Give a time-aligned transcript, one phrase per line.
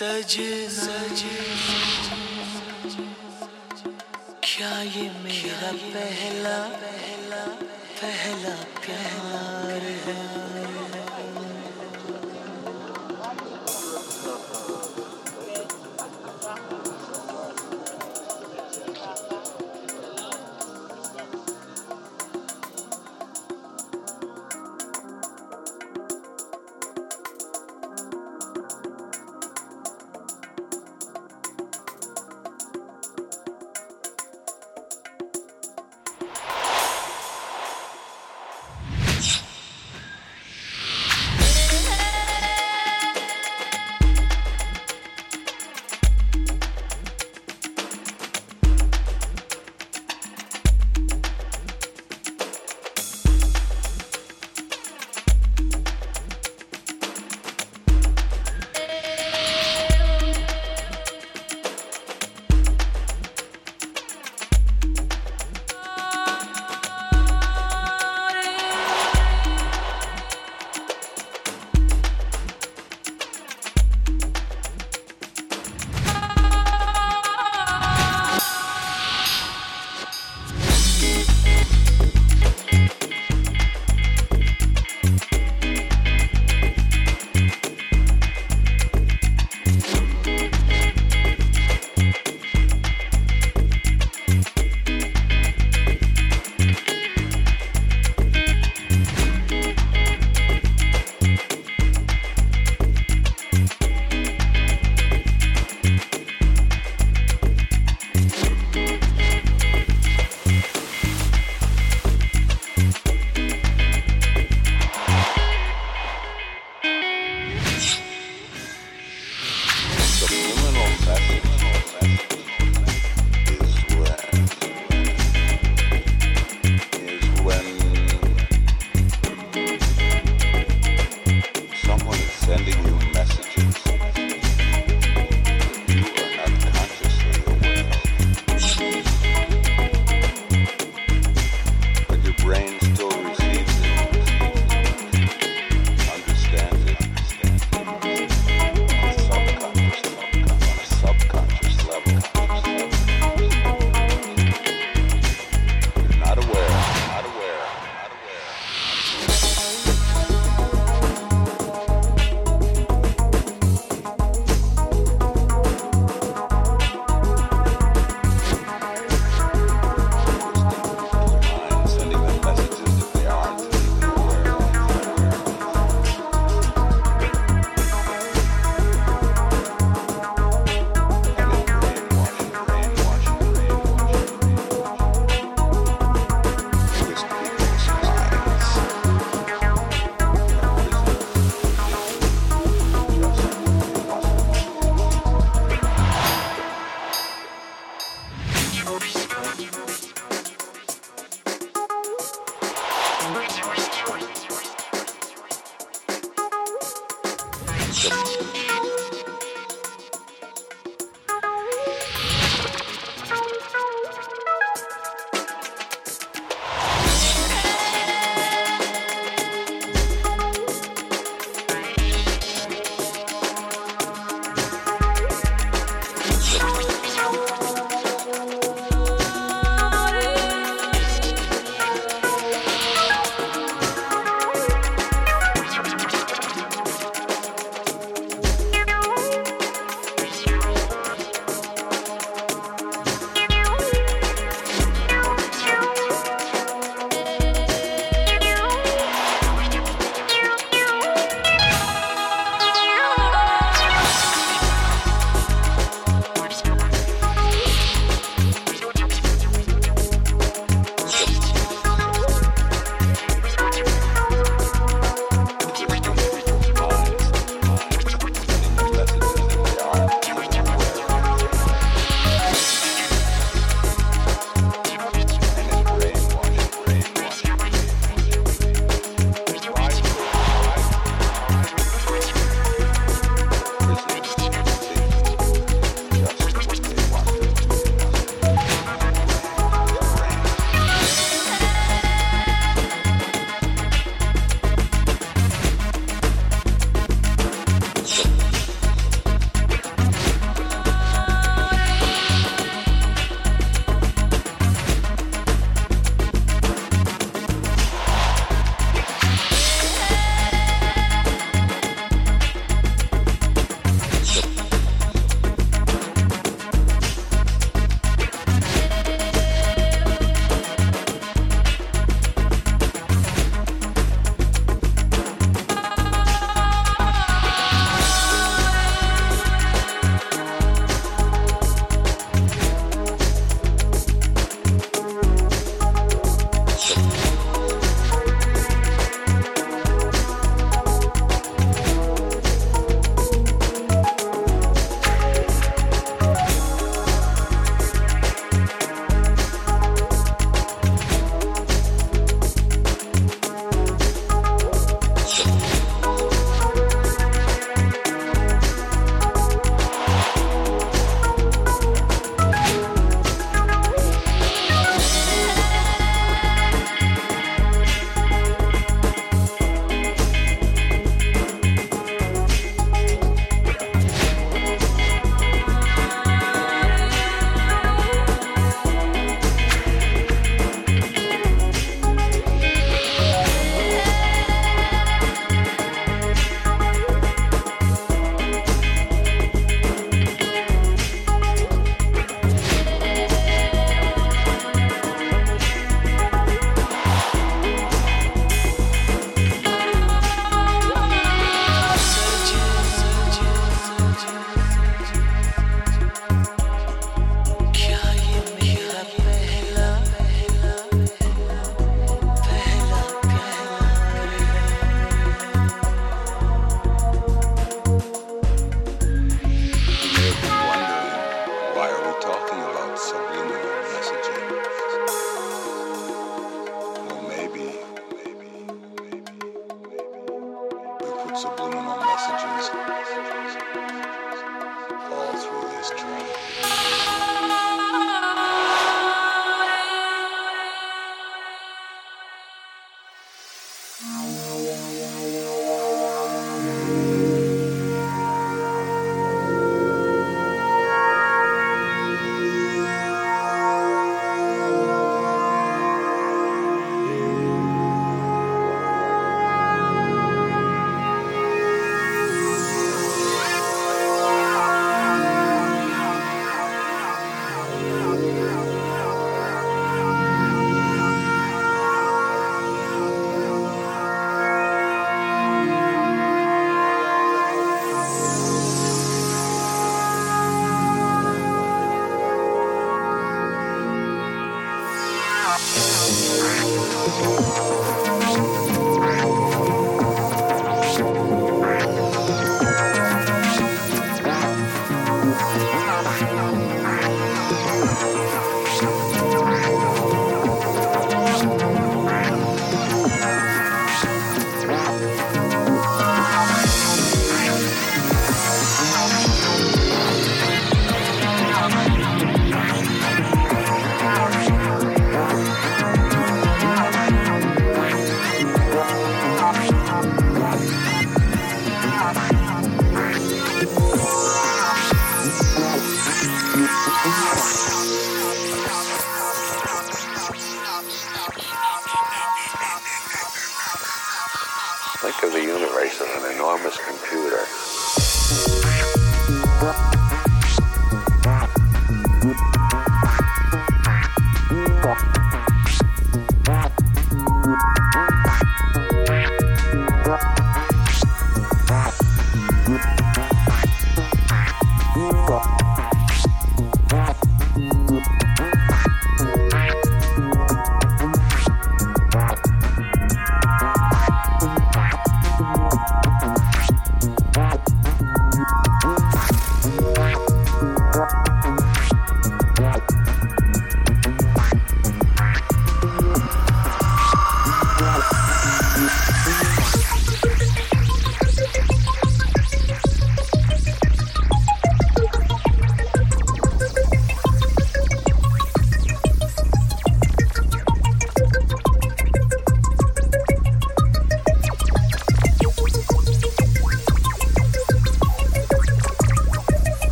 [0.00, 0.34] सज
[0.74, 1.22] सज
[4.44, 7.44] क्या ये मेरा पहला पहला
[8.00, 10.99] पहला प्यार है?